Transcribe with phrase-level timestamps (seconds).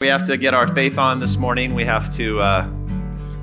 [0.00, 1.74] We have to get our faith on this morning.
[1.74, 2.66] We have to uh,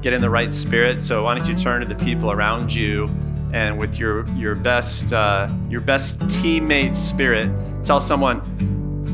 [0.02, 1.03] get in the right spirit.
[1.03, 3.06] So why don't you turn to the people around you
[3.53, 7.51] and with your your best uh, your best teammate spirit,
[7.85, 8.41] tell someone,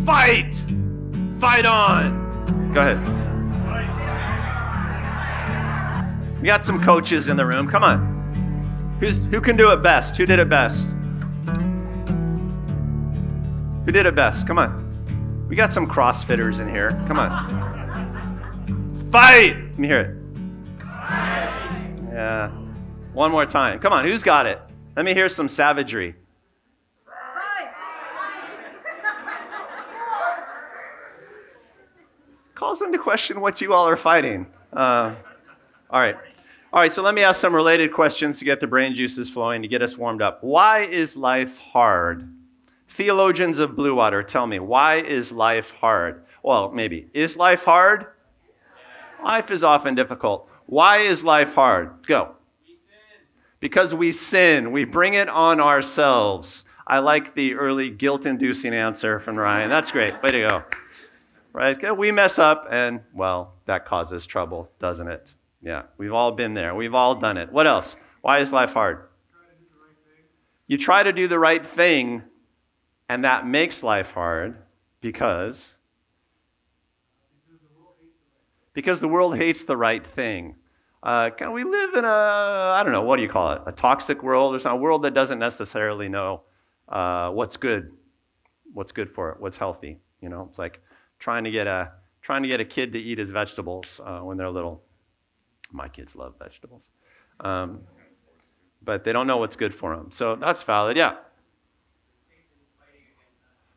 [0.06, 0.56] fight,
[1.42, 2.72] fight on.
[2.74, 2.98] Go ahead.
[6.40, 7.68] We got some coaches in the room.
[7.68, 8.96] Come on.
[9.02, 10.16] Who's, who can do it best?
[10.16, 10.88] Who did it best?
[13.84, 14.48] Who did it best?
[14.48, 14.93] Come on.
[15.54, 16.90] We got some CrossFitters in here.
[17.08, 19.12] Come on.
[19.12, 19.56] Fight!
[19.56, 20.18] Let me hear it.
[20.82, 21.96] Fight.
[22.12, 22.50] Yeah.
[23.14, 23.78] One more time.
[23.78, 24.60] Come on, who's got it?
[24.96, 26.16] Let me hear some savagery.
[32.56, 34.48] Calls into question what you all are fighting.
[34.76, 35.14] Uh,
[35.92, 36.16] all right.
[36.74, 39.62] All right, so let me ask some related questions to get the brain juices flowing,
[39.62, 40.44] to get us warmed up.
[40.44, 42.28] Why is life hard?
[42.96, 46.26] Theologians of Blue Water, tell me, why is life hard?
[46.44, 47.08] Well, maybe.
[47.14, 48.08] Is life hard?
[49.24, 50.50] Life is often difficult.
[50.66, 52.06] Why is life hard?
[52.06, 52.36] Go.
[53.60, 54.72] Because we sin.
[54.72, 56.66] We bring it on ourselves.
[56.86, 59.70] I like the early guilt inducing answer from Ryan.
[59.70, 60.22] That's great.
[60.22, 60.64] Way to go.
[61.54, 61.98] Right?
[61.98, 65.34] We mess up, and, well, that causes trouble, doesn't it?
[65.62, 66.76] Yeah, we've all been there.
[66.76, 67.52] We've all done it.
[67.52, 67.96] What else?
[68.22, 69.08] Why is life hard?
[70.68, 72.24] You try to do the right thing,
[73.10, 74.58] and that makes life hard
[75.02, 75.74] because
[78.74, 80.56] because the world hates the right thing.
[81.04, 83.72] Uh, can we live in a I don't know what do you call it a
[83.72, 86.42] toxic world or a world that doesn't necessarily know
[86.90, 87.92] uh, what's good,
[88.74, 90.00] what's good for it, what's healthy.
[90.22, 90.82] You know, it's like
[91.20, 94.38] trying to get a trying to get a kid to eat his vegetables uh, when
[94.38, 94.82] they're little.
[95.72, 96.84] My kids love vegetables,
[97.42, 97.82] um,
[98.84, 100.10] but they don't know what's good for them.
[100.12, 100.96] So that's valid.
[100.96, 101.16] Yeah.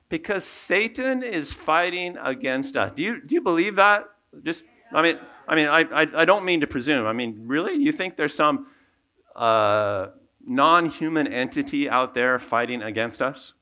[0.08, 2.92] Because Satan is fighting against us.
[2.96, 4.04] Do you, do you believe that?
[4.44, 4.62] Just,
[4.92, 5.18] I mean,
[5.48, 7.06] I mean, I, I, I don't mean to presume.
[7.06, 7.74] I mean, really?
[7.74, 8.68] You think there's some
[9.34, 10.08] uh,
[10.44, 13.52] non human entity out there fighting against us?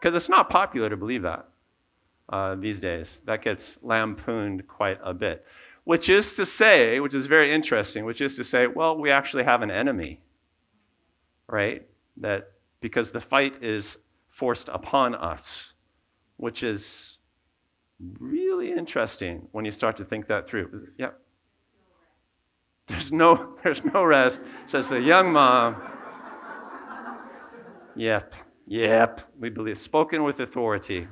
[0.00, 1.48] Because it's not popular to believe that
[2.28, 3.20] uh, these days.
[3.24, 5.44] That gets lampooned quite a bit.
[5.84, 9.44] Which is to say, which is very interesting, which is to say, well, we actually
[9.44, 10.20] have an enemy,
[11.48, 11.86] right?
[12.18, 13.96] That because the fight is
[14.32, 15.72] forced upon us,
[16.36, 17.18] which is
[18.18, 20.88] really interesting when you start to think that through.
[20.98, 21.10] Yeah.
[22.88, 25.80] There's no, there's no rest, says the young mom.
[27.94, 28.32] Yep,
[28.66, 29.78] yep, we believe.
[29.78, 31.06] Spoken with authority.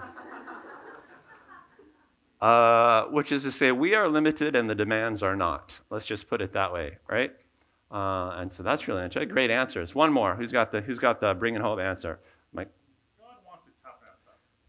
[2.41, 5.79] Uh, which is to say, we are limited and the demands are not.
[5.91, 7.33] Let's just put it that way, right?
[7.91, 9.29] Uh, and so that's really interesting.
[9.29, 9.95] Great answers.
[9.95, 10.35] One more.
[10.35, 12.19] Who's got the Who's got the bringing home answer?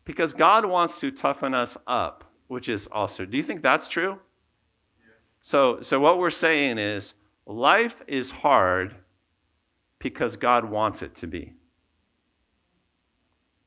[0.06, 3.26] Because God wants to toughen us up, which is also.
[3.26, 4.18] Do you think that's true?
[5.42, 7.14] So, so what we're saying is
[7.46, 8.96] life is hard
[10.00, 11.54] because God wants it to be.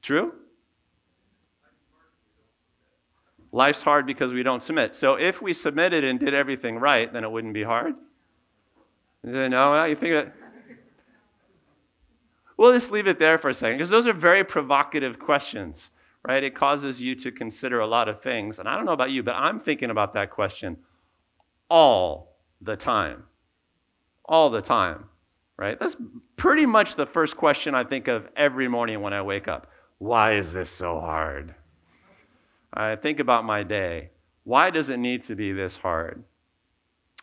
[0.02, 0.32] True?
[3.52, 4.94] Life's hard because we don't submit.
[4.94, 7.94] So if we submitted and did everything right, then it wouldn't be hard.
[9.22, 10.34] No, oh, you think that.
[12.56, 15.90] We'll just leave it there for a second because those are very provocative questions
[16.26, 16.42] right?
[16.42, 18.58] It causes you to consider a lot of things.
[18.58, 20.76] And I don't know about you, but I'm thinking about that question
[21.68, 23.24] all the time.
[24.24, 25.04] All the time,
[25.58, 25.78] right?
[25.78, 25.96] That's
[26.36, 29.66] pretty much the first question I think of every morning when I wake up.
[29.98, 31.54] Why is this so hard?
[32.72, 34.10] I think about my day.
[34.44, 36.24] Why does it need to be this hard?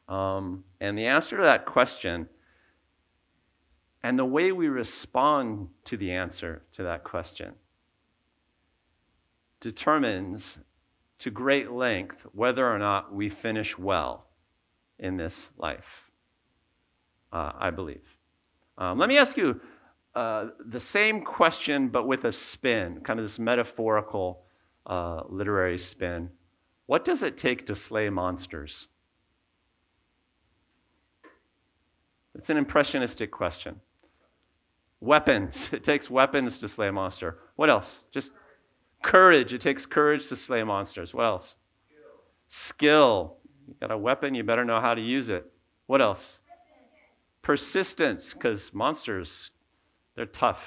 [0.07, 2.29] Um, and the answer to that question
[4.03, 7.53] and the way we respond to the answer to that question
[9.61, 10.57] determines
[11.19, 14.25] to great length whether or not we finish well
[14.99, 16.09] in this life,
[17.31, 18.03] uh, I believe.
[18.77, 19.61] Um, let me ask you
[20.15, 24.43] uh, the same question, but with a spin, kind of this metaphorical
[24.87, 26.29] uh, literary spin.
[26.87, 28.87] What does it take to slay monsters?
[32.35, 33.79] It's an impressionistic question.
[34.99, 35.69] Weapons.
[35.73, 37.39] It takes weapons to slay a monster.
[37.55, 37.99] What else?
[38.11, 38.31] Just
[39.03, 39.53] Courage.
[39.53, 41.13] It takes courage to slay monsters.
[41.13, 41.55] What else?
[42.47, 43.37] Skill.
[43.67, 45.49] You got a weapon, you better know how to use it.
[45.87, 46.39] What else?
[47.41, 49.51] Persistence, because monsters,
[50.15, 50.61] they're tough.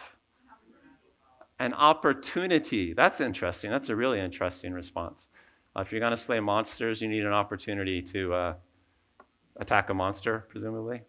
[1.59, 2.95] And opportunity.
[2.95, 3.71] That's interesting.
[3.71, 5.29] That's a really interesting response.
[5.77, 8.55] Uh, if you're going to slay monsters, you need an opportunity to uh,
[9.59, 11.03] attack a monster, presumably.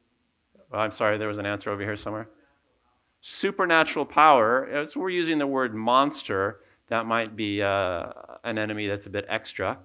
[0.71, 2.29] Oh, I'm sorry, there was an answer over here somewhere.
[3.21, 4.85] Supernatural power.
[4.95, 8.05] We're using the word monster, That might be uh,
[8.43, 9.77] an enemy that's a bit extra.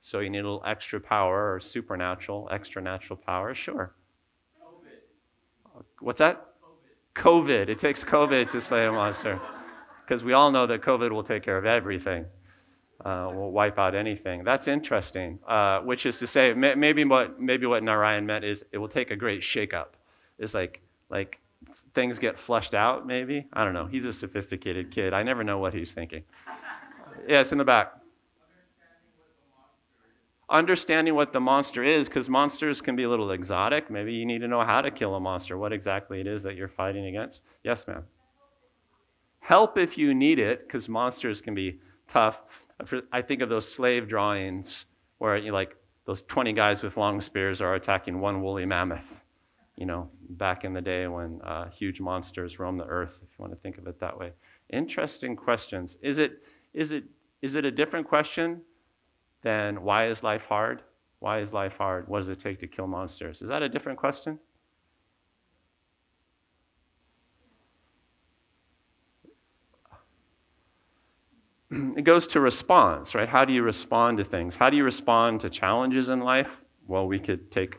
[0.00, 3.54] So you need a little extra power or supernatural, extra natural power.
[3.54, 3.92] Sure.
[4.62, 5.82] COVID.
[6.00, 6.46] What's that?
[7.16, 7.66] COVID.
[7.66, 7.68] COVID.
[7.68, 9.40] It takes COVID to slay a monster.
[10.06, 12.24] Because we all know that COVID will take care of everything.
[13.04, 14.42] Uh, will wipe out anything.
[14.42, 15.38] That's interesting.
[15.46, 19.12] Uh, which is to say, maybe what maybe what Narayan meant is it will take
[19.12, 19.88] a great shakeup.
[20.38, 21.38] It's like like
[21.98, 23.06] things get flushed out.
[23.06, 23.86] Maybe I don't know.
[23.86, 25.12] He's a sophisticated kid.
[25.12, 26.22] I never know what he's thinking.
[27.26, 27.98] Yeah, it's in the back
[30.50, 33.90] understanding what the monster is, because monsters can be a little exotic.
[33.90, 36.56] Maybe you need to know how to kill a monster, what exactly it is that
[36.56, 37.42] you're fighting against.
[37.64, 38.04] Yes, ma'am.
[39.40, 41.78] Help if you need it, because monsters can be
[42.08, 42.38] tough.
[43.12, 44.86] I think of those slave drawings
[45.18, 49.04] where you like those 20 guys with long spears are attacking one woolly mammoth.
[49.78, 53.36] You know, back in the day when uh, huge monsters roamed the earth, if you
[53.38, 54.32] want to think of it that way.
[54.70, 55.96] Interesting questions.
[56.02, 56.42] Is it
[56.74, 57.04] is it
[57.42, 58.60] is it a different question
[59.42, 60.82] than why is life hard?
[61.20, 62.08] Why is life hard?
[62.08, 63.40] What does it take to kill monsters?
[63.40, 64.40] Is that a different question?
[71.70, 73.28] It goes to response, right?
[73.28, 74.56] How do you respond to things?
[74.56, 76.62] How do you respond to challenges in life?
[76.88, 77.76] Well, we could take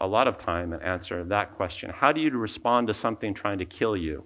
[0.00, 1.90] a lot of time and answer that question.
[1.90, 4.24] How do you respond to something trying to kill you?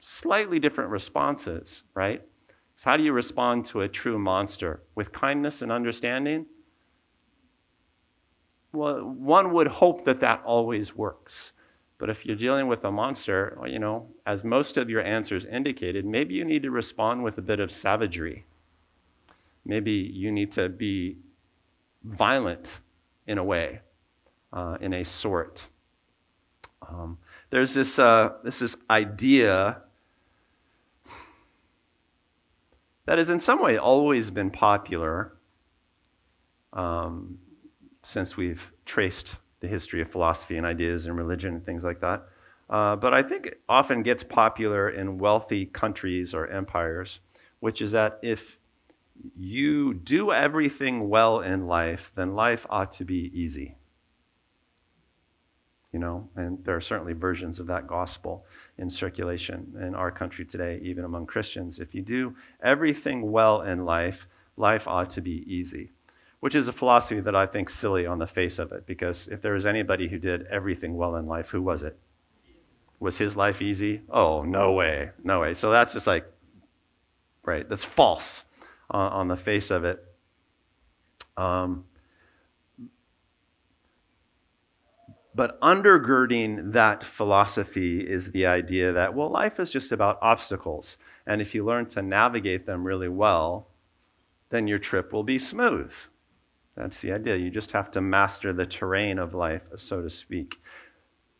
[0.00, 2.22] Slightly different responses, right?
[2.76, 4.82] So, how do you respond to a true monster?
[4.94, 6.46] With kindness and understanding?
[8.72, 11.52] Well, one would hope that that always works.
[11.98, 16.04] But if you're dealing with a monster, you know, as most of your answers indicated,
[16.04, 18.46] maybe you need to respond with a bit of savagery.
[19.64, 21.16] Maybe you need to be
[22.04, 22.78] violent
[23.26, 23.80] in a way,
[24.52, 25.66] uh, in a sort.
[26.88, 27.18] Um,
[27.50, 29.82] there's this, uh, this, this idea
[33.06, 35.32] that has in some way always been popular
[36.72, 37.38] um,
[38.02, 42.28] since we've traced the history of philosophy and ideas and religion and things like that.
[42.70, 47.20] Uh, but I think it often gets popular in wealthy countries or empires,
[47.60, 48.42] which is that if
[49.36, 53.77] you do everything well in life, then life ought to be easy.
[55.92, 58.44] You know, and there are certainly versions of that gospel
[58.76, 61.80] in circulation in our country today, even among Christians.
[61.80, 64.26] If you do everything well in life,
[64.58, 65.90] life ought to be easy,
[66.40, 69.40] which is a philosophy that I think silly on the face of it, because if
[69.40, 71.98] there was anybody who did everything well in life, who was it?
[73.00, 74.02] Was his life easy?
[74.10, 75.54] Oh, no way, no way.
[75.54, 76.26] So that's just like,
[77.44, 78.44] right, that's false
[78.92, 80.04] uh, on the face of it.
[81.36, 81.84] Um,
[85.38, 90.96] But undergirding that philosophy is the idea that, well, life is just about obstacles.
[91.28, 93.68] And if you learn to navigate them really well,
[94.50, 95.92] then your trip will be smooth.
[96.74, 97.36] That's the idea.
[97.36, 100.60] You just have to master the terrain of life, so to speak.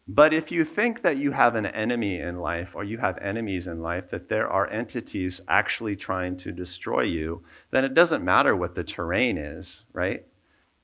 [0.07, 3.67] But if you think that you have an enemy in life or you have enemies
[3.67, 7.43] in life, that there are entities actually trying to destroy you,
[7.73, 10.25] then it doesn't matter what the terrain is, right?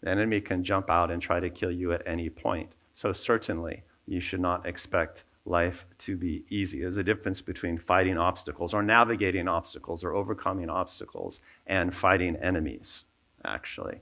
[0.00, 2.72] The enemy can jump out and try to kill you at any point.
[2.94, 6.81] So, certainly, you should not expect life to be easy.
[6.81, 13.05] There's a difference between fighting obstacles or navigating obstacles or overcoming obstacles and fighting enemies,
[13.44, 14.00] actually.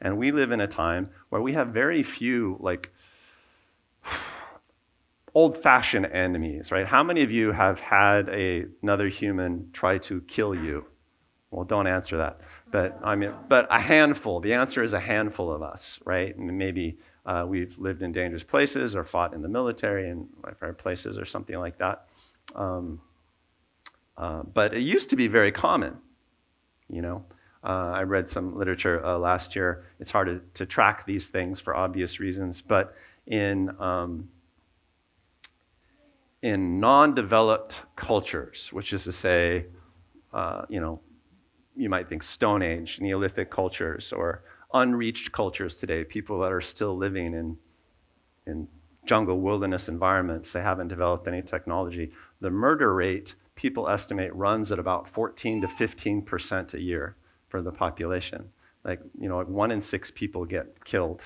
[0.00, 2.90] And we live in a time where we have very few, like,
[5.34, 6.86] old fashioned enemies, right?
[6.86, 10.86] How many of you have had a, another human try to kill you?
[11.50, 12.40] Well, don't answer that.
[12.70, 14.40] But I mean, but a handful.
[14.40, 16.38] The answer is a handful of us, right?
[16.38, 16.98] Maybe
[17.28, 20.26] uh, we've lived in dangerous places or fought in the military in
[20.78, 22.06] places or something like that.
[22.56, 23.00] Um,
[24.16, 25.98] uh, but it used to be very common,
[26.88, 27.22] you know.
[27.62, 29.84] Uh, I read some literature uh, last year.
[30.00, 32.94] It's hard to, to, track these things for obvious reasons, but
[33.26, 34.28] in um,
[36.40, 39.66] in non-developed cultures, which is to say,
[40.32, 41.00] uh, you know,
[41.76, 44.44] you might think Stone Age, Neolithic cultures, or
[44.74, 47.56] unreached cultures today, people that are still living in,
[48.46, 48.68] in
[49.06, 50.52] jungle wilderness environments.
[50.52, 52.12] They haven't developed any technology.
[52.40, 57.16] The murder rate, people estimate, runs at about 14 to 15 percent a year
[57.48, 58.48] for the population.
[58.84, 61.22] Like, you know, like one in six people get killed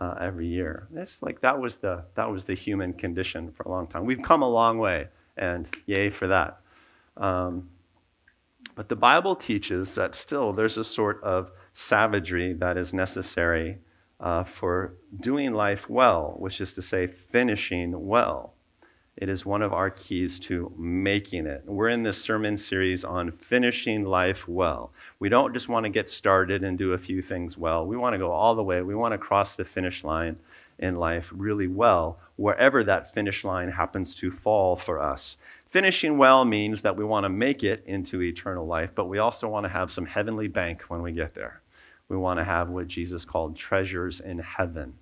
[0.00, 0.88] uh, every year.
[0.94, 4.04] It's like that was, the, that was the human condition for a long time.
[4.04, 6.60] We've come a long way, and yay for that.
[7.16, 7.68] Um,
[8.74, 13.78] but the Bible teaches that still there's a sort of savagery that is necessary
[14.20, 18.54] uh, for doing life well, which is to say, finishing well.
[19.16, 21.64] It is one of our keys to making it.
[21.66, 24.92] We're in this sermon series on finishing life well.
[25.18, 27.84] We don't just want to get started and do a few things well.
[27.84, 28.80] We want to go all the way.
[28.82, 30.36] We want to cross the finish line
[30.78, 35.36] in life really well, wherever that finish line happens to fall for us.
[35.70, 39.46] Finishing well means that we want to make it into eternal life, but we also
[39.48, 41.60] want to have some heavenly bank when we get there.
[42.08, 44.94] We want to have what Jesus called treasures in heaven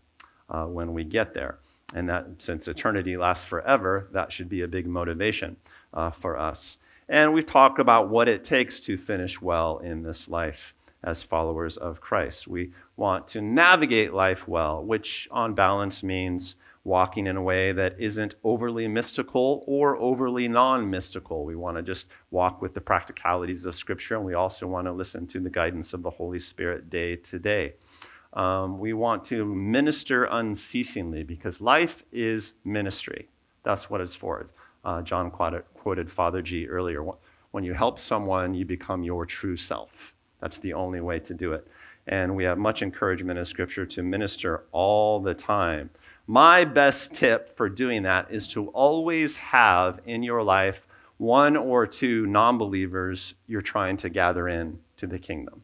[0.51, 1.59] uh, when we get there.
[1.95, 5.57] And that, since eternity lasts forever, that should be a big motivation
[5.95, 6.79] uh, for us.
[7.09, 11.77] And we've talked about what it takes to finish well in this life as followers
[11.77, 12.49] of Christ.
[12.49, 17.99] We want to navigate life well, which on balance means walking in a way that
[17.99, 21.45] isn't overly mystical or overly non mystical.
[21.45, 24.93] We want to just walk with the practicalities of Scripture, and we also want to
[24.93, 27.75] listen to the guidance of the Holy Spirit day to day.
[28.35, 33.28] Um, we want to minister unceasingly because life is ministry.
[33.64, 34.49] That's what it's for.
[34.85, 37.05] Uh, John quoted, quoted Father G earlier.
[37.50, 39.90] When you help someone, you become your true self.
[40.40, 41.66] That's the only way to do it.
[42.07, 45.90] And we have much encouragement in Scripture to minister all the time.
[46.26, 50.87] My best tip for doing that is to always have in your life
[51.18, 55.62] one or two non believers you're trying to gather in to the kingdom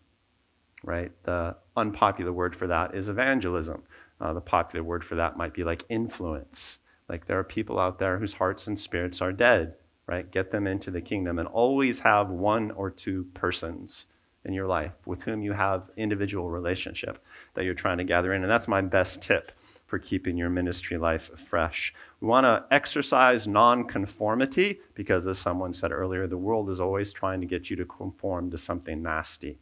[0.85, 1.12] right?
[1.25, 3.83] The unpopular word for that is evangelism.
[4.21, 6.78] Uh, the popular word for that might be like influence.
[7.09, 9.75] Like there are people out there whose hearts and spirits are dead,
[10.07, 10.31] right?
[10.31, 14.07] Get them into the kingdom and always have one or two persons
[14.45, 17.23] in your life with whom you have individual relationship
[17.54, 18.42] that you're trying to gather in.
[18.42, 19.52] And that's my best tip
[19.93, 21.93] for keeping your ministry life fresh.
[22.23, 27.43] We want to exercise nonconformity because, as someone said earlier, the world is always trying
[27.43, 29.59] to get you to conform to something nasty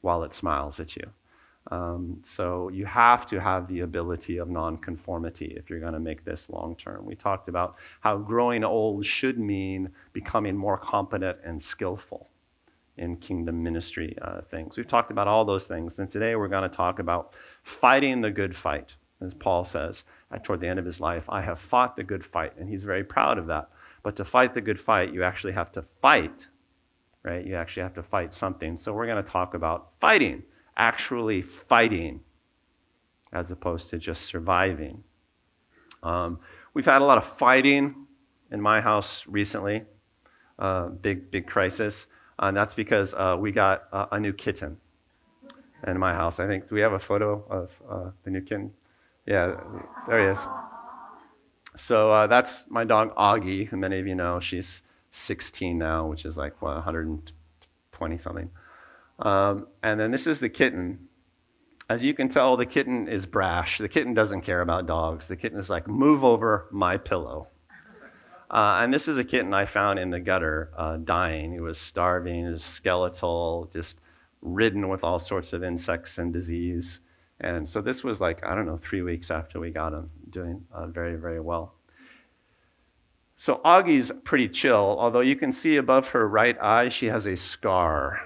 [0.00, 1.06] while it smiles at you.
[1.70, 6.24] Um, so you have to have the ability of nonconformity if you're going to make
[6.24, 7.04] this long term.
[7.04, 12.30] We talked about how growing old should mean becoming more competent and skillful
[12.96, 14.78] in kingdom ministry uh, things.
[14.78, 18.30] We've talked about all those things, and today we're going to talk about fighting the
[18.30, 18.94] good fight.
[19.20, 20.04] As Paul says
[20.42, 23.04] toward the end of his life, I have fought the good fight, and he's very
[23.04, 23.70] proud of that.
[24.02, 26.46] But to fight the good fight, you actually have to fight
[27.26, 27.44] right?
[27.44, 28.78] You actually have to fight something.
[28.78, 30.44] So we're going to talk about fighting,
[30.76, 32.20] actually fighting,
[33.32, 35.02] as opposed to just surviving.
[36.04, 36.38] Um,
[36.72, 38.06] we've had a lot of fighting
[38.52, 39.82] in my house recently,
[40.60, 42.06] uh, big, big crisis.
[42.38, 44.76] And that's because uh, we got a new kitten
[45.86, 46.38] in my house.
[46.38, 48.72] I think, do we have a photo of uh, the new kitten?
[49.26, 49.56] Yeah,
[50.08, 50.46] there he is.
[51.76, 54.40] So uh, that's my dog Augie, who many of you know.
[54.40, 58.50] She's 16 now, which is like, what, 120 something.
[59.18, 61.08] Um, and then this is the kitten.
[61.88, 63.78] As you can tell, the kitten is brash.
[63.78, 65.28] The kitten doesn't care about dogs.
[65.28, 67.48] The kitten is like, move over my pillow.
[68.50, 71.52] Uh, and this is a kitten I found in the gutter uh, dying.
[71.52, 73.98] He was starving, he was skeletal, just
[74.40, 77.00] ridden with all sorts of insects and disease.
[77.40, 80.64] And so this was like, I don't know, three weeks after we got him, doing
[80.72, 81.74] uh, very, very well.
[83.36, 87.36] So Augie's pretty chill, although you can see above her right eye, she has a
[87.36, 88.20] scar.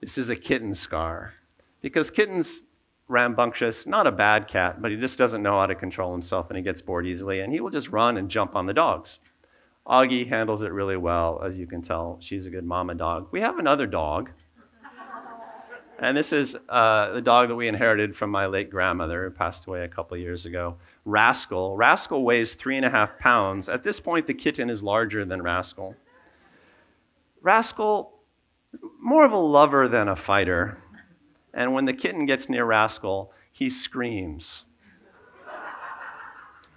[0.00, 1.34] This is a kitten scar.
[1.80, 2.62] Because kitten's
[3.06, 6.56] rambunctious, not a bad cat, but he just doesn't know how to control himself and
[6.56, 9.20] he gets bored easily, and he will just run and jump on the dogs.
[9.86, 12.18] Augie handles it really well, as you can tell.
[12.20, 13.28] She's a good mama dog.
[13.30, 14.30] We have another dog.
[16.00, 19.66] And this is uh, the dog that we inherited from my late grandmother, who passed
[19.66, 20.76] away a couple years ago.
[21.04, 21.76] Rascal.
[21.76, 23.68] Rascal weighs three and a half pounds.
[23.68, 25.94] At this point, the kitten is larger than Rascal.
[27.42, 28.12] Rascal,
[29.00, 30.78] more of a lover than a fighter.
[31.52, 34.64] And when the kitten gets near Rascal, he screams.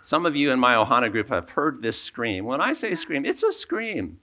[0.03, 2.45] Some of you in my Ohana group have heard this scream.
[2.45, 4.19] When I say scream, it's a scream.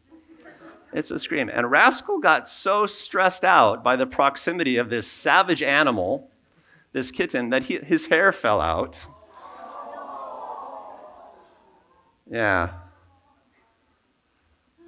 [0.95, 1.51] It's a scream.
[1.53, 6.31] And Rascal got so stressed out by the proximity of this savage animal,
[6.93, 9.05] this kitten, that he, his hair fell out.
[12.31, 12.71] Yeah.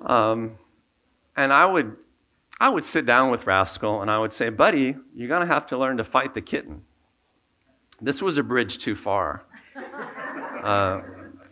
[0.05, 0.53] Um,
[1.37, 1.97] and I would,
[2.61, 5.67] I would sit down with Rascal and I would say, buddy, you're going to have
[5.67, 6.83] to learn to fight the kitten.
[8.01, 9.45] This was a bridge too far
[10.63, 11.01] uh,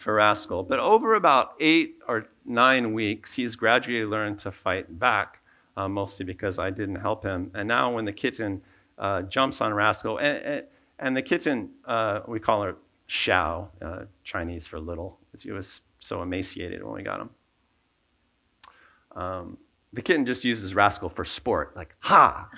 [0.05, 0.63] for Rascal.
[0.63, 5.41] But over about eight or nine weeks, he's gradually learned to fight back,
[5.77, 7.51] uh, mostly because I didn't help him.
[7.55, 8.61] And now when the kitten
[8.99, 10.63] uh, jumps on Rascal, and,
[10.99, 12.77] and, the kitten, uh, we call her
[13.09, 17.31] Xiao, uh, Chinese for little, because he was so emaciated when we got him.
[19.17, 19.59] Um,
[19.95, 22.49] the kitten just uses Rascal for sport, like ha,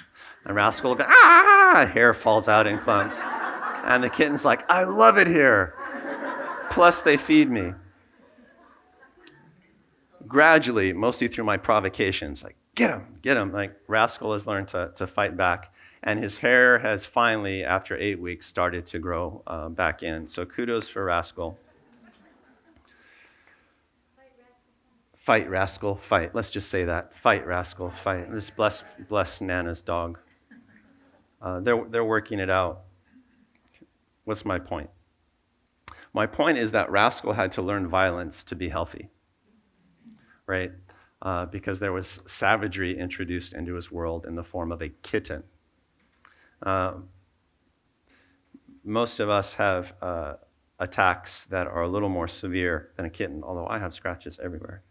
[0.44, 5.16] and Rascal goes ah, hair falls out in clumps, and the kitten's like, I love
[5.18, 5.74] it here.
[6.70, 7.72] Plus they feed me.
[10.26, 14.92] gradually, mostly through my provocations, like, get him, get him, like, Rascal has learned to,
[14.96, 15.72] to fight back.
[16.02, 20.28] And his hair has finally, after eight weeks, started to grow uh, back in.
[20.28, 21.58] So kudos for Rascal.
[25.18, 26.32] Fight, Rascal, fight.
[26.32, 27.10] Let's just say that.
[27.20, 28.30] Fight, Rascal, fight.
[28.32, 30.18] Just bless, bless Nana's dog.
[31.42, 32.82] Uh, they're, they're working it out.
[34.24, 34.88] What's my point?
[36.16, 39.10] My point is that Rascal had to learn violence to be healthy,
[40.46, 40.72] right?
[41.20, 45.42] Uh, because there was savagery introduced into his world in the form of a kitten.
[46.62, 46.94] Uh,
[48.82, 50.34] most of us have uh,
[50.78, 54.84] attacks that are a little more severe than a kitten, although I have scratches everywhere.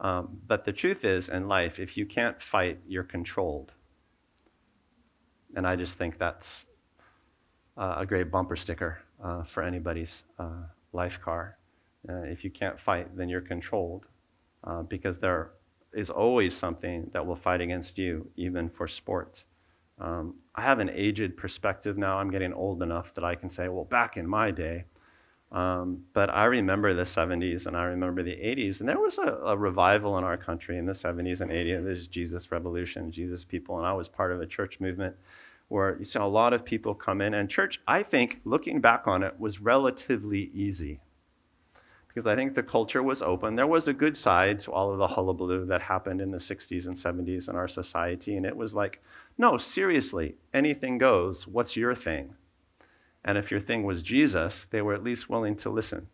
[0.00, 3.72] Um, but the truth is, in life, if you can't fight, you're controlled.
[5.56, 6.66] And I just think that's
[7.78, 11.58] uh, a great bumper sticker uh, for anybody's uh, life car.
[12.08, 14.06] Uh, if you can't fight, then you're controlled
[14.64, 15.52] uh, because there
[15.92, 19.44] is always something that will fight against you, even for sports.
[19.98, 22.18] Um, I have an aged perspective now.
[22.18, 24.84] I'm getting old enough that I can say, well, back in my day,
[25.52, 29.32] um, but I remember the 70s and I remember the 80s, and there was a,
[29.46, 31.84] a revival in our country in the 70s and 80s.
[31.84, 35.16] There's Jesus Revolution, Jesus People, and I was part of a church movement
[35.70, 37.32] where you saw a lot of people come in.
[37.32, 41.00] And church, I think, looking back on it, was relatively easy
[42.08, 43.54] because I think the culture was open.
[43.54, 46.86] There was a good side to all of the hullabaloo that happened in the 60s
[46.86, 49.00] and 70s in our society, and it was like,
[49.38, 51.46] no, seriously, anything goes.
[51.46, 52.34] What's your thing?
[53.24, 56.08] And if your thing was Jesus, they were at least willing to listen,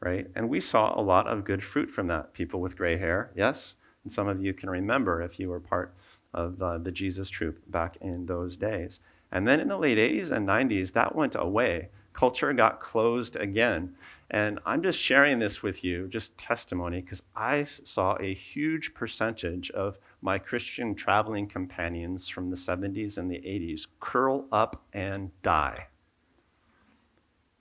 [0.00, 0.26] right?
[0.34, 2.32] And we saw a lot of good fruit from that.
[2.32, 3.76] People with gray hair, yes?
[4.02, 5.94] And some of you can remember if you were part
[6.34, 9.00] of uh, the Jesus troop back in those days.
[9.32, 11.88] And then in the late 80s and 90s, that went away.
[12.12, 13.94] Culture got closed again.
[14.30, 19.70] And I'm just sharing this with you, just testimony, because I saw a huge percentage
[19.70, 25.86] of my Christian traveling companions from the 70s and the 80s curl up and die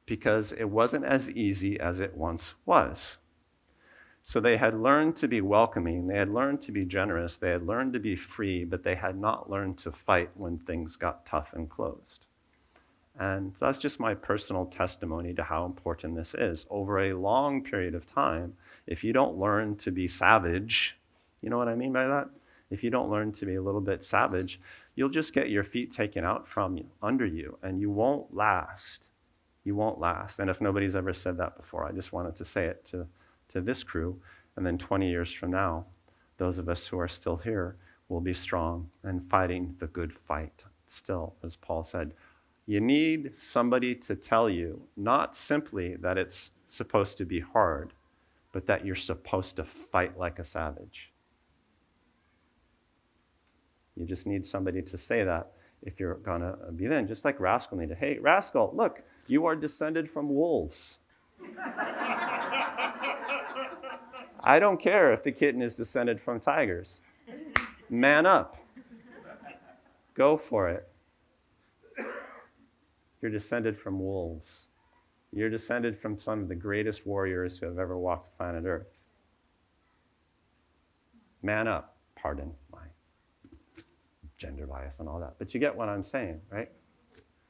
[0.05, 3.17] because it wasn't as easy as it once was.
[4.25, 7.67] So they had learned to be welcoming, they had learned to be generous, they had
[7.67, 11.49] learned to be free, but they had not learned to fight when things got tough
[11.53, 12.25] and closed.
[13.19, 16.65] And that's just my personal testimony to how important this is.
[16.69, 18.55] Over a long period of time,
[18.87, 20.97] if you don't learn to be savage,
[21.41, 22.29] you know what I mean by that?
[22.71, 24.59] If you don't learn to be a little bit savage,
[24.95, 29.03] you'll just get your feet taken out from you, under you, and you won't last
[29.63, 30.39] you won't last.
[30.39, 33.07] And if nobody's ever said that before, I just wanted to say it to,
[33.53, 34.19] to this crew.
[34.55, 35.85] And then 20 years from now,
[36.37, 37.77] those of us who are still here
[38.09, 42.13] will be strong and fighting the good fight still, as Paul said.
[42.65, 47.93] You need somebody to tell you not simply that it's supposed to be hard,
[48.51, 51.11] but that you're supposed to fight like a savage.
[53.95, 55.51] You just need somebody to say that
[55.83, 57.07] if you're going to be then.
[57.07, 57.97] Just like Rascal needed.
[57.97, 60.97] Hey, Rascal, look, you are descended from wolves.
[64.43, 66.99] I don't care if the kitten is descended from tigers.
[67.89, 68.57] Man up.
[70.15, 70.87] Go for it.
[73.21, 74.67] You're descended from wolves.
[75.31, 78.87] You're descended from some of the greatest warriors who have ever walked planet Earth.
[81.41, 81.95] Man up.
[82.15, 82.79] Pardon my
[84.37, 85.35] gender bias and all that.
[85.39, 86.69] But you get what I'm saying, right?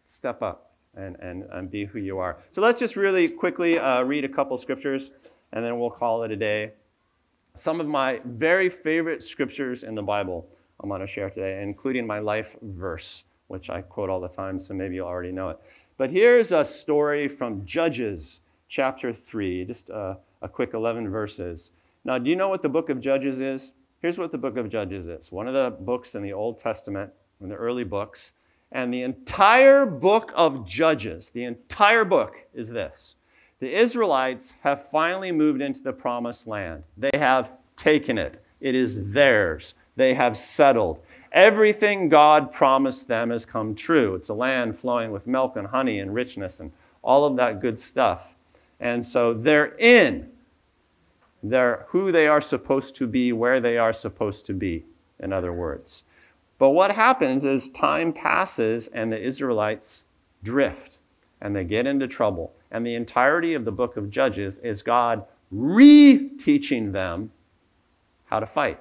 [0.05, 2.37] Step up and, and, and be who you are.
[2.51, 5.09] So let's just really quickly uh, read a couple scriptures
[5.51, 6.73] and then we'll call it a day.
[7.55, 10.47] Some of my very favorite scriptures in the Bible
[10.81, 14.59] I'm going to share today, including my life verse, which I quote all the time,
[14.59, 15.59] so maybe you already know it.
[15.97, 21.71] But here's a story from Judges chapter 3, just a, a quick 11 verses.
[22.03, 23.71] Now, do you know what the book of Judges is?
[24.01, 27.11] Here's what the book of Judges is one of the books in the Old Testament,
[27.39, 28.33] in the early books
[28.73, 33.15] and the entire book of Judges, the entire book is this.
[33.63, 36.83] The Israelites have finally moved into the promised land.
[36.97, 39.73] They have taken it, it is theirs.
[39.95, 40.99] They have settled.
[41.31, 44.15] Everything God promised them has come true.
[44.15, 46.73] It's a land flowing with milk and honey and richness and
[47.03, 48.23] all of that good stuff.
[48.81, 50.29] And so they're in.
[51.41, 54.83] They're who they are supposed to be, where they are supposed to be,
[55.21, 56.03] in other words.
[56.57, 60.03] But what happens is time passes and the Israelites
[60.43, 60.99] drift
[61.43, 62.53] and they get into trouble.
[62.73, 67.31] And the entirety of the book of Judges is God re-teaching them
[68.25, 68.79] how to fight.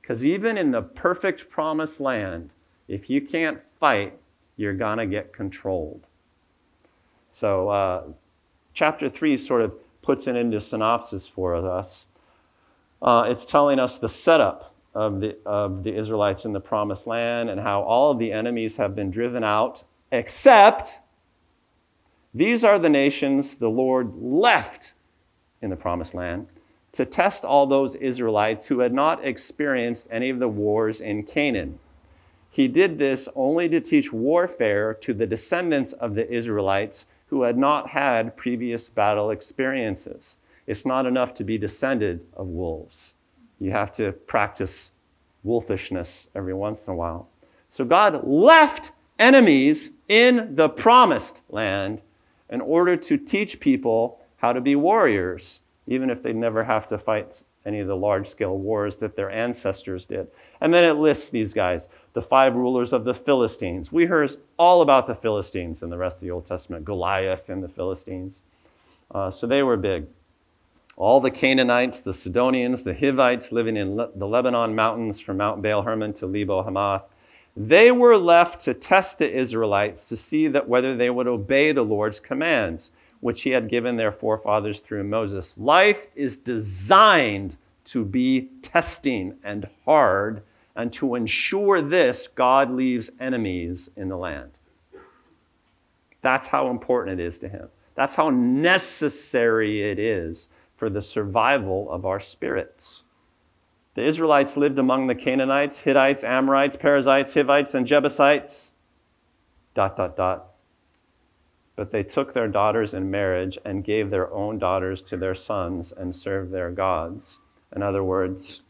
[0.00, 2.50] Because even in the perfect promised land,
[2.86, 4.18] if you can't fight,
[4.56, 6.06] you're going to get controlled.
[7.32, 8.04] So, uh,
[8.74, 12.06] chapter 3 sort of puts it into synopsis for us.
[13.02, 17.50] Uh, it's telling us the setup of the, of the Israelites in the promised land
[17.50, 20.98] and how all of the enemies have been driven out, except
[22.34, 24.92] these are the nations the Lord left
[25.62, 26.46] in the promised land
[26.92, 31.78] to test all those Israelites who had not experienced any of the wars in Canaan.
[32.50, 37.58] He did this only to teach warfare to the descendants of the Israelites who had
[37.58, 40.36] not had previous battle experiences.
[40.66, 43.14] It's not enough to be descended of wolves.
[43.60, 44.90] You have to practice
[45.44, 47.28] wolfishness every once in a while.
[47.70, 52.00] So God left enemies in the promised land
[52.50, 56.98] in order to teach people how to be warriors, even if they never have to
[56.98, 60.26] fight any of the large scale wars that their ancestors did.
[60.60, 63.92] And then it lists these guys the five rulers of the Philistines.
[63.92, 67.62] We heard all about the Philistines in the rest of the Old Testament Goliath and
[67.62, 68.40] the Philistines.
[69.14, 70.06] Uh, so they were big.
[70.96, 75.62] All the Canaanites, the Sidonians, the Hivites living in Le- the Lebanon mountains from Mount
[75.62, 77.04] Baal Hermon to Lebo Hamath,
[77.58, 81.82] they were left to test the Israelites to see that whether they would obey the
[81.82, 85.58] Lord's commands which he had given their forefathers through Moses.
[85.58, 90.42] Life is designed to be testing and hard,
[90.76, 94.52] and to ensure this, God leaves enemies in the land.
[96.22, 97.68] That's how important it is to him.
[97.96, 103.02] That's how necessary it is for the survival of our spirits.
[103.98, 108.70] The Israelites lived among the Canaanites, Hittites, Amorites, Perizzites, Hivites, and Jebusites.
[109.74, 110.50] Dot, dot, dot.
[111.74, 115.90] But they took their daughters in marriage and gave their own daughters to their sons
[115.90, 117.40] and served their gods.
[117.74, 118.60] In other words,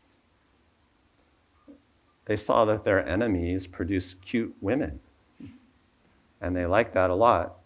[2.25, 4.99] they saw that their enemies produced cute women.
[6.41, 7.59] And they liked that a lot.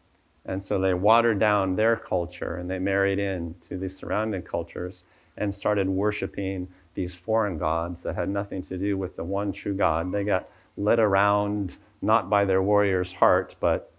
[0.47, 5.05] And so they watered down their culture and they married in to the surrounding cultures
[5.37, 9.75] and started worshiping these foreign gods that had nothing to do with the one true
[9.75, 10.13] God.
[10.13, 13.93] They got led around not by their warrior's heart, but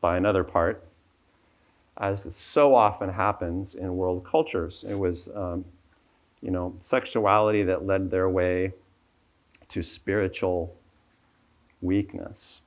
[0.00, 0.84] by another part,
[1.98, 4.84] as so often happens in world cultures.
[4.88, 5.64] It was, um,
[6.42, 8.72] you know, sexuality that led their way
[9.68, 10.74] to spiritual
[11.82, 12.60] weakness.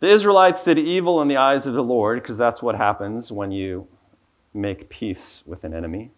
[0.00, 3.50] The Israelites did evil in the eyes of the Lord, because that's what happens when
[3.52, 3.86] you
[4.52, 6.10] make peace with an enemy.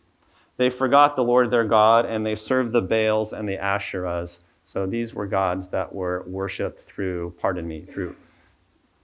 [0.58, 4.40] They forgot the Lord their God, and they served the Baals and the Asherahs.
[4.64, 8.14] So these were gods that were worshipped through, pardon me, through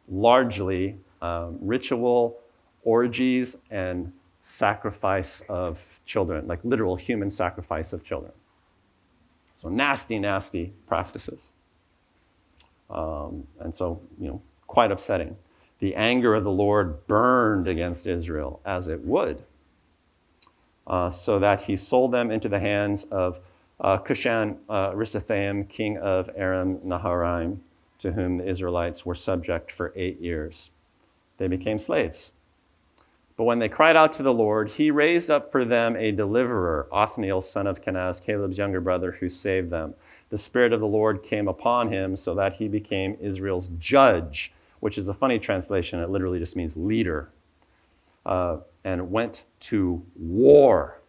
[0.09, 2.39] largely um, ritual
[2.83, 4.13] orgies and
[4.45, 8.33] sacrifice of children, like literal human sacrifice of children.
[9.57, 11.51] So nasty, nasty practices.
[12.91, 15.37] Um, and so, you know, quite upsetting.
[15.79, 19.43] The anger of the Lord burned against Israel as it would,
[20.87, 23.39] uh, so that he sold them into the hands of
[23.81, 27.59] uh, Cushan uh, Rishathaim, king of Aram Naharaim,
[27.99, 30.71] to whom the Israelites were subject for eight years.
[31.39, 32.33] They became slaves.
[33.37, 36.87] But when they cried out to the Lord, he raised up for them a deliverer,
[36.93, 39.95] Othniel, son of Kenaz, Caleb's younger brother, who saved them.
[40.31, 44.99] The Spirit of the Lord came upon him so that he became Israel's judge, which
[44.99, 45.99] is a funny translation.
[45.99, 47.29] It literally just means leader,
[48.25, 51.01] uh, and went to war.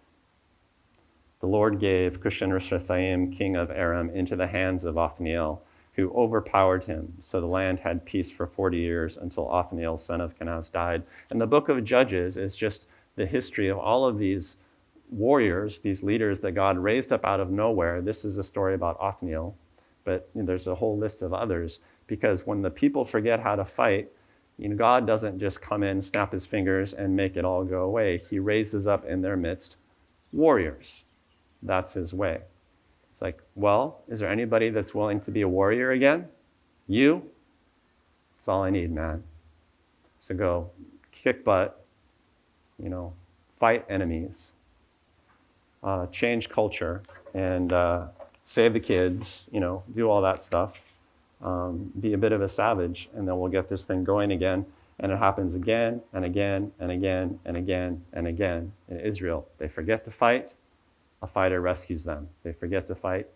[1.42, 5.62] The Lord gave Cushan Rishathaim, king of Aram, into the hands of Othniel
[5.96, 7.14] who overpowered him.
[7.22, 11.04] So the land had peace for 40 years until Othniel, son of Kenaz, died.
[11.30, 14.58] And the book of Judges is just the history of all of these
[15.10, 18.02] warriors, these leaders that God raised up out of nowhere.
[18.02, 19.56] This is a story about Othniel,
[20.04, 24.12] but there's a whole list of others because when the people forget how to fight,
[24.58, 27.84] you know, God doesn't just come in, snap his fingers, and make it all go
[27.84, 28.22] away.
[28.30, 29.76] He raises up in their midst
[30.32, 31.04] warriors.
[31.64, 32.42] That's his way.
[33.12, 36.28] It's like, well, is there anybody that's willing to be a warrior again?
[36.88, 37.24] You?
[38.38, 39.24] That's all I need, man.
[40.22, 40.70] So go
[41.12, 41.84] kick butt,
[42.82, 43.14] you know,
[43.60, 44.52] fight enemies,
[45.84, 47.02] uh, change culture,
[47.34, 48.08] and uh,
[48.46, 50.74] save the kids, you know, do all that stuff.
[51.46, 54.66] Um, be a bit of a savage, and then we'll get this thing going again.
[55.00, 59.48] And it happens again and again and again and again and again in Israel.
[59.60, 60.56] They forget to fight,
[61.22, 62.28] a fighter rescues them.
[62.44, 63.28] They forget to fight.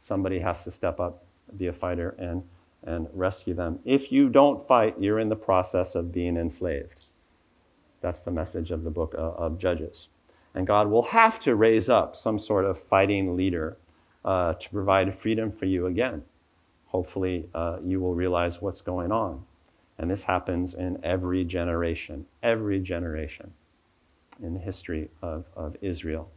[0.00, 1.22] Somebody has to step up,
[1.58, 2.42] be a fighter, and,
[2.84, 3.78] and rescue them.
[3.84, 7.00] If you don't fight, you're in the process of being enslaved.
[8.00, 10.08] That's the message of the book of, of Judges.
[10.54, 13.76] And God will have to raise up some sort of fighting leader
[14.24, 16.22] uh, to provide freedom for you again.
[16.92, 19.42] Hopefully, uh, you will realize what's going on.
[19.98, 23.50] And this happens in every generation, every generation
[24.42, 26.30] in the history of, of Israel.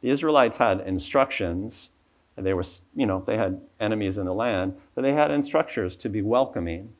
[0.00, 1.90] The Israelites had instructions.
[2.36, 2.64] They were,
[2.94, 6.90] you know, they had enemies in the land, but they had instructions to be welcoming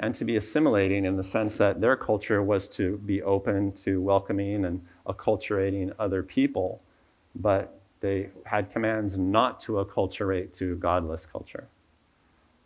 [0.00, 4.00] and to be assimilating in the sense that their culture was to be open to
[4.00, 6.80] welcoming and acculturating other people,
[7.34, 11.66] but they had commands not to acculturate to godless culture.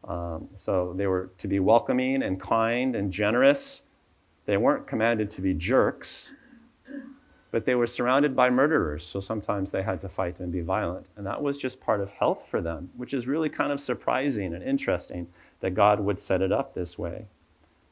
[0.05, 3.83] Um, so they were to be welcoming and kind and generous.
[4.47, 6.33] They weren't commanded to be jerks,
[7.53, 9.05] but they were surrounded by murderers.
[9.05, 11.07] So sometimes they had to fight and be violent.
[11.17, 14.55] And that was just part of health for them, which is really kind of surprising
[14.55, 15.29] and interesting
[15.61, 17.25] that God would set it up this way.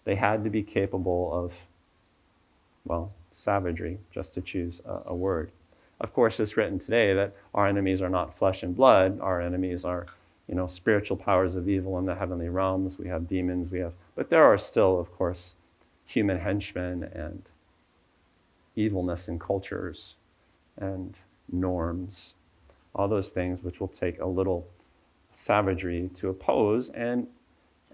[0.04, 1.52] They had to be capable of,
[2.84, 5.52] well, savagery, just to choose a, a word.
[6.00, 9.84] Of course, it's written today that our enemies are not flesh and blood, our enemies
[9.84, 10.06] are
[10.50, 12.98] you know, spiritual powers of evil in the heavenly realms.
[12.98, 13.70] We have demons.
[13.70, 15.54] We have, but there are still, of course,
[16.06, 17.40] human henchmen and
[18.74, 20.16] evilness in cultures
[20.76, 21.16] and
[21.52, 22.34] norms,
[22.96, 24.66] all those things which will take a little
[25.34, 26.90] savagery to oppose.
[26.90, 27.28] And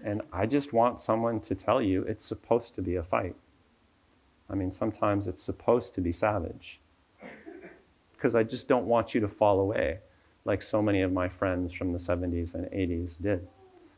[0.03, 3.35] and I just want someone to tell you it's supposed to be a fight.
[4.49, 6.79] I mean, sometimes it's supposed to be savage
[8.17, 9.99] because I just don't want you to fall away
[10.47, 13.47] like so many of my friends from the 70s and 80s did.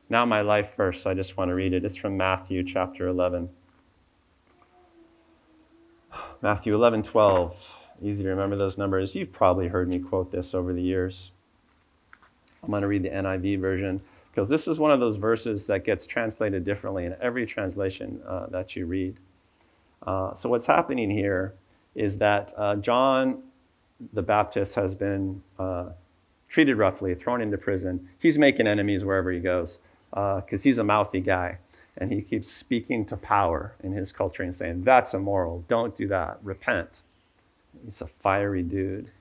[0.10, 1.86] Now, my life verse, I just want to read it.
[1.86, 3.48] It's from Matthew chapter 11.
[6.42, 7.56] Matthew 11, 12.
[8.02, 9.14] Easy to remember those numbers.
[9.14, 11.32] You've probably heard me quote this over the years.
[12.64, 14.02] I'm going to read the NIV version
[14.32, 18.48] because this is one of those verses that gets translated differently in every translation uh,
[18.48, 19.16] that you read.
[20.06, 21.54] Uh, so, what's happening here
[21.94, 23.44] is that uh, John
[24.14, 25.90] the Baptist has been uh,
[26.48, 28.10] treated roughly, thrown into prison.
[28.20, 31.58] He's making enemies wherever he goes because uh, he's a mouthy guy.
[31.98, 35.66] And he keeps speaking to power in his culture and saying, That's immoral.
[35.68, 36.40] Don't do that.
[36.44, 36.90] Repent.
[37.86, 39.12] He's a fiery dude.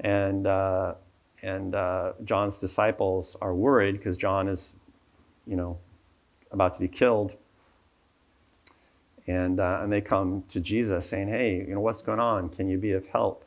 [0.00, 0.94] And, uh,
[1.42, 4.74] and uh, John's disciples are worried because John is,
[5.46, 5.78] you know,
[6.50, 7.32] about to be killed.
[9.26, 12.50] And, uh, and they come to Jesus saying, Hey, you know, what's going on?
[12.50, 13.44] Can you be of help?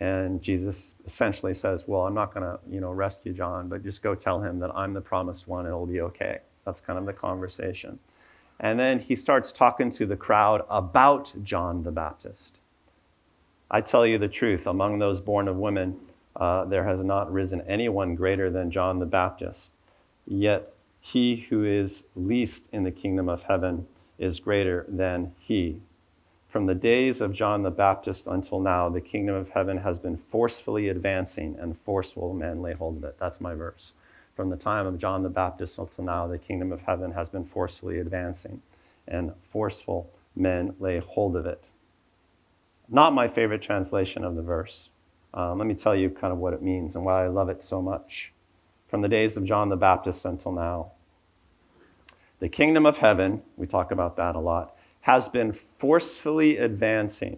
[0.00, 4.02] And Jesus essentially says, Well, I'm not going to, you know, rescue John, but just
[4.02, 6.38] go tell him that I'm the promised one it'll be okay.
[6.64, 7.98] That's kind of the conversation.
[8.60, 12.58] And then he starts talking to the crowd about John the Baptist.
[13.70, 15.98] I tell you the truth, among those born of women,
[16.36, 19.72] uh, there has not risen anyone greater than John the Baptist.
[20.26, 23.86] Yet he who is least in the kingdom of heaven
[24.18, 25.80] is greater than he.
[26.52, 30.18] From the days of John the Baptist until now, the kingdom of heaven has been
[30.18, 33.16] forcefully advancing, and forceful men lay hold of it.
[33.18, 33.94] That's my verse.
[34.36, 37.46] From the time of John the Baptist until now, the kingdom of heaven has been
[37.46, 38.60] forcefully advancing,
[39.08, 41.64] and forceful men lay hold of it.
[42.86, 44.90] Not my favorite translation of the verse.
[45.32, 47.62] Um, let me tell you kind of what it means and why I love it
[47.62, 48.30] so much.
[48.88, 50.92] From the days of John the Baptist until now,
[52.40, 57.36] the kingdom of heaven, we talk about that a lot, has been forcefully advancing.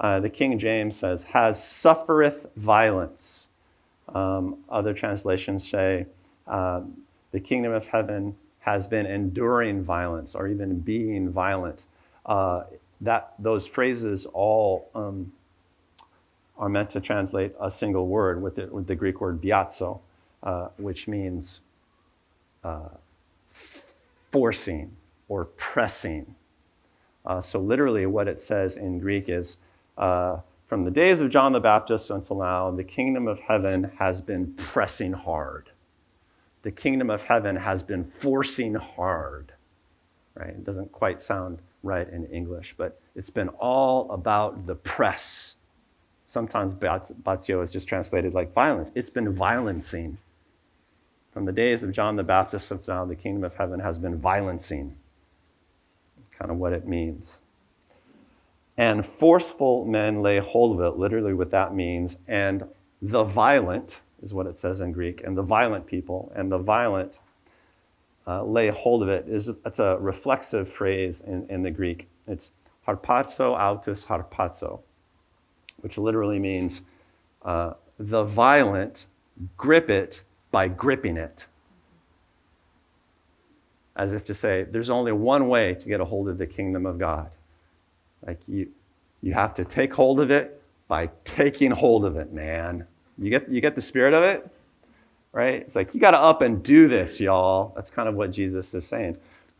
[0.00, 3.48] Uh, the King James says, has suffereth violence.
[4.14, 6.06] Um, other translations say,
[6.46, 6.82] uh,
[7.32, 11.82] the kingdom of heaven has been enduring violence or even being violent.
[12.26, 12.64] Uh,
[13.00, 15.30] that those phrases all um,
[16.56, 20.00] are meant to translate a single word with, it, with the Greek word biazo,
[20.42, 21.60] uh, which means
[22.64, 22.88] uh,
[24.32, 24.90] forcing
[25.28, 26.34] or pressing.
[27.26, 29.58] Uh, so, literally, what it says in Greek is
[29.96, 34.20] uh, from the days of John the Baptist until now, the kingdom of heaven has
[34.20, 35.70] been pressing hard.
[36.62, 39.52] The kingdom of heaven has been forcing hard.
[40.34, 40.50] Right?
[40.50, 45.56] It doesn't quite sound right in English, but it's been all about the press.
[46.26, 48.90] Sometimes batio is just translated like violence.
[48.94, 50.18] It's been violencing.
[51.32, 54.18] From the days of John the Baptist until now, the kingdom of heaven has been
[54.18, 54.94] violencing
[56.38, 57.38] kind of what it means.
[58.76, 62.16] And forceful men lay hold of it, literally what that means.
[62.28, 62.62] And
[63.02, 67.18] the violent is what it says in Greek, and the violent people, and the violent
[68.26, 69.26] uh, lay hold of it.
[69.28, 72.08] Is it's a reflexive phrase in, in the Greek.
[72.26, 72.50] It's
[72.86, 74.80] harpazo autus harpazo,
[75.80, 76.82] which literally means
[77.42, 79.06] uh, the violent
[79.56, 81.46] grip it by gripping it
[83.98, 86.86] as if to say, there's only one way to get a hold of the kingdom
[86.86, 87.28] of God.
[88.26, 88.68] Like you,
[89.20, 92.86] you have to take hold of it by taking hold of it, man.
[93.18, 94.48] You get, you get the spirit of it?
[95.32, 95.56] Right?
[95.56, 97.72] It's like, you got to up and do this, y'all.
[97.76, 99.18] That's kind of what Jesus is saying.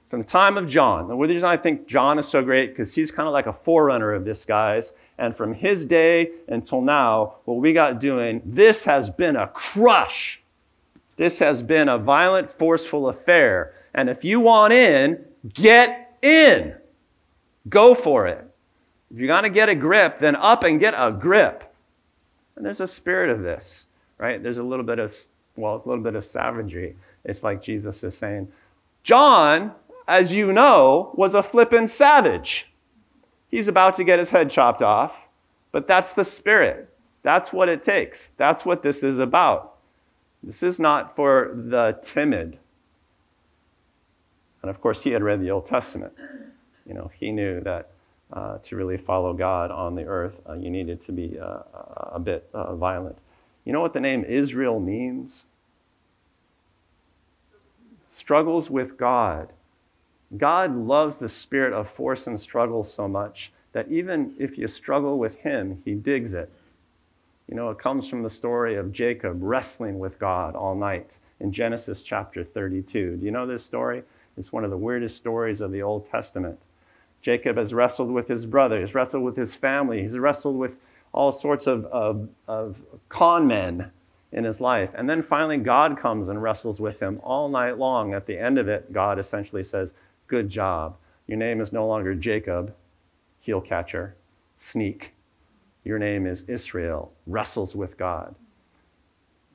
[0.08, 1.08] from the time of John.
[1.08, 4.12] The reason I think John is so great because he's kind of like a forerunner
[4.12, 4.92] of this guy's.
[5.18, 10.40] And from his day until now, what we got doing, this has been a crush.
[11.16, 13.74] This has been a violent, forceful affair.
[13.98, 16.72] And if you want in, get in.
[17.68, 18.48] Go for it.
[19.10, 21.74] If you're going to get a grip, then up and get a grip.
[22.54, 24.40] And there's a spirit of this, right?
[24.40, 25.16] There's a little bit of,
[25.56, 26.94] well, a little bit of savagery.
[27.24, 28.46] It's like Jesus is saying,
[29.02, 29.72] John,
[30.06, 32.68] as you know, was a flippin' savage.
[33.50, 35.12] He's about to get his head chopped off,
[35.72, 36.88] but that's the spirit.
[37.24, 38.30] That's what it takes.
[38.36, 39.74] That's what this is about.
[40.44, 42.58] This is not for the timid.
[44.62, 46.12] And of course, he had read the Old Testament.
[46.86, 47.90] You know, he knew that
[48.32, 51.60] uh, to really follow God on the earth, uh, you needed to be uh,
[52.12, 53.18] a bit uh, violent.
[53.64, 55.44] You know what the name Israel means?
[58.06, 59.52] Struggles with God.
[60.36, 65.18] God loves the spirit of force and struggle so much that even if you struggle
[65.18, 66.50] with Him, He digs it.
[67.48, 71.52] You know, it comes from the story of Jacob wrestling with God all night in
[71.52, 73.16] Genesis chapter 32.
[73.16, 74.02] Do you know this story?
[74.38, 76.58] It's one of the weirdest stories of the Old Testament.
[77.20, 80.72] Jacob has wrestled with his brother, he's wrestled with his family, he's wrestled with
[81.12, 82.76] all sorts of, of, of
[83.08, 83.90] con men
[84.32, 84.90] in his life.
[84.94, 88.14] And then finally, God comes and wrestles with him all night long.
[88.14, 89.92] At the end of it, God essentially says,
[90.26, 90.96] Good job.
[91.26, 92.74] Your name is no longer Jacob,
[93.40, 94.14] heel catcher,
[94.58, 95.12] sneak.
[95.84, 98.34] Your name is Israel, wrestles with God.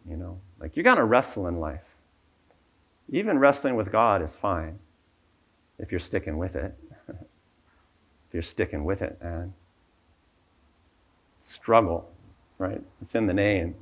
[0.10, 1.93] You know, like you're to wrestle in life.
[3.14, 4.80] Even wrestling with God is fine
[5.78, 6.76] if you're sticking with it.
[7.10, 9.54] if you're sticking with it, man.
[11.46, 12.12] Struggle,
[12.58, 12.82] right?
[13.04, 13.76] It's in the name.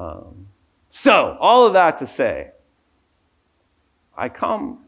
[0.00, 0.48] Um,
[0.90, 2.50] so, all of that to say,
[4.16, 4.80] I come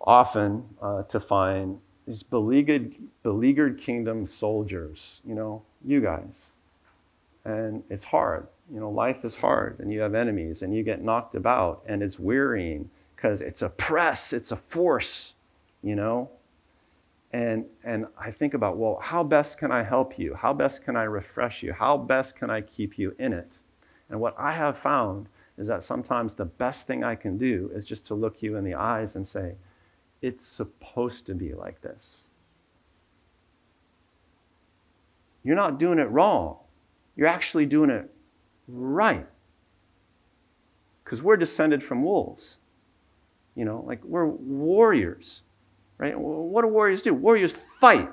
[0.00, 6.50] often uh, to find these beleaguered, beleaguered kingdom soldiers, you know, you guys.
[7.44, 8.48] And it's hard.
[8.72, 12.02] You know, life is hard, and you have enemies, and you get knocked about, and
[12.02, 15.34] it's wearying because it's a press, it's a force,
[15.82, 16.28] you know.
[17.32, 20.34] And, and I think about, well, how best can I help you?
[20.34, 21.72] How best can I refresh you?
[21.72, 23.58] How best can I keep you in it?
[24.10, 27.84] And what I have found is that sometimes the best thing I can do is
[27.84, 29.54] just to look you in the eyes and say,
[30.22, 32.22] it's supposed to be like this.
[35.44, 36.56] You're not doing it wrong.
[37.16, 38.10] You're actually doing it
[38.68, 39.26] right.
[41.04, 42.56] Because we're descended from wolves.
[43.54, 45.42] You know, like we're warriors,
[45.98, 46.18] right?
[46.18, 47.14] What do warriors do?
[47.14, 48.10] Warriors fight.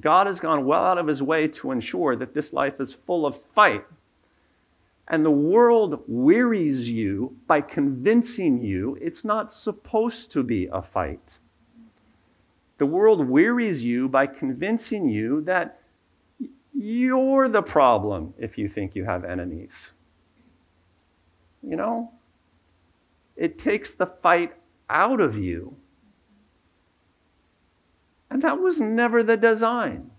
[0.00, 3.26] God has gone well out of his way to ensure that this life is full
[3.26, 3.84] of fight.
[5.08, 11.38] And the world wearies you by convincing you it's not supposed to be a fight.
[12.78, 15.80] The world wearies you by convincing you that
[16.76, 19.92] you're the problem if you think you have enemies.
[21.62, 22.12] You know?
[23.36, 24.52] It takes the fight
[24.88, 25.74] out of you.
[28.30, 30.10] And that was never the design.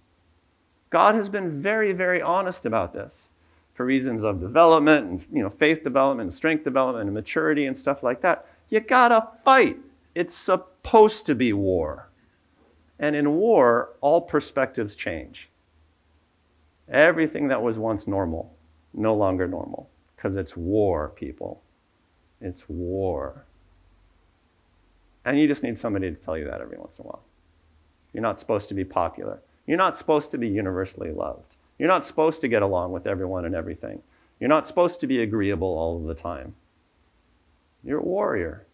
[0.90, 3.30] God has been very, very honest about this
[3.78, 7.78] for reasons of development and you know faith development and strength development and maturity and
[7.78, 9.78] stuff like that you gotta fight
[10.16, 12.10] it's supposed to be war
[12.98, 15.48] and in war all perspectives change
[16.92, 18.54] everything that was once normal
[18.94, 21.62] no longer normal because it's war people
[22.42, 23.46] it's war
[25.26, 27.24] and you just need somebody to tell you that every once in a while
[28.14, 32.06] you're not supposed to be popular you're not supposed to be universally loved you're not
[32.06, 34.02] supposed to get along with everyone and everything.
[34.40, 36.56] You're not supposed to be agreeable all of the time.
[37.84, 38.66] You're a warrior.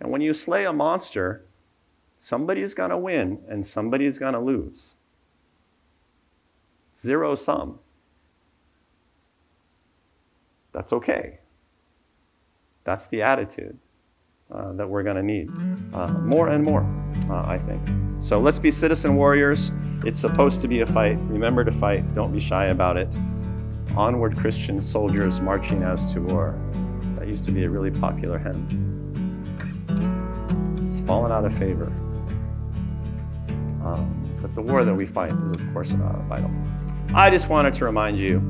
[0.00, 1.44] And when you slay a monster,
[2.20, 4.94] somebody's going to win and somebody's going to lose.
[7.04, 7.78] Zero sum.
[10.72, 11.38] That's okay.
[12.84, 13.78] That's the attitude
[14.50, 15.50] uh, that we're going to need
[15.92, 16.82] uh, more and more,
[17.28, 17.82] uh, I think.
[18.20, 19.70] So let's be citizen warriors.
[20.06, 21.18] It's supposed to be a fight.
[21.20, 22.14] Remember to fight.
[22.14, 23.08] Don't be shy about it.
[23.96, 26.58] Onward Christian soldiers marching as to war.
[27.16, 28.66] That used to be a really popular hymn.
[30.88, 31.92] It's fallen out of favor.
[33.84, 36.50] Um, but the war that we fight is, of course, uh, vital.
[37.16, 38.42] I just wanted to remind you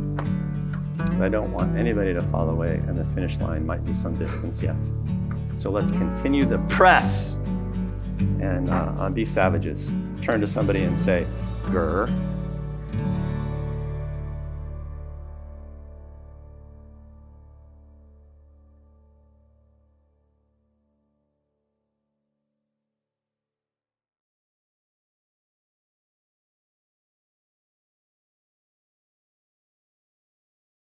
[0.96, 4.16] that I don't want anybody to fall away, and the finish line might be some
[4.16, 4.74] distance yet.
[5.58, 7.32] So let's continue the press
[8.40, 9.92] and uh, be savages.
[10.22, 11.26] Turn to somebody and say,
[11.64, 12.08] Grr.